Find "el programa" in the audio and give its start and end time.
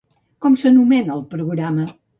1.19-1.91